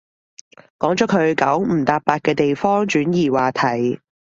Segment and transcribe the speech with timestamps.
[0.79, 3.99] 講咗佢九唔搭八嘅地方，轉移話題